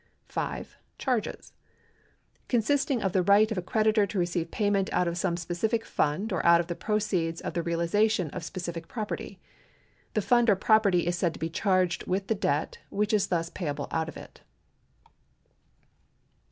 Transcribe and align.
5. 0.29 0.77
Charges— 0.97 1.53
consisting 2.53 3.01
in 3.01 3.11
the 3.11 3.21
right 3.21 3.51
of 3.51 3.57
a 3.59 3.61
creditor 3.61 4.07
to 4.07 4.17
receive 4.17 4.49
jiayment 4.49 4.89
out 4.91 5.07
of 5.07 5.15
some 5.15 5.37
specific 5.37 5.85
fund 5.85 6.33
or 6.33 6.43
out 6.43 6.59
of 6.59 6.65
the 6.65 6.73
proceeds 6.73 7.39
of 7.39 7.53
the 7.53 7.61
realisation 7.61 8.31
of 8.31 8.43
specific 8.43 8.87
property. 8.87 9.39
The 10.15 10.23
fund 10.23 10.49
or 10.49 10.55
property 10.55 11.05
is 11.05 11.15
said 11.15 11.35
to 11.35 11.39
be 11.39 11.51
charged 11.51 12.07
with 12.07 12.25
the 12.25 12.33
debt 12.33 12.79
which 12.89 13.13
is 13.13 13.27
thus 13.27 13.51
payable 13.51 13.89
out 13.91 14.09
of 14.09 14.17
it. 14.17 14.41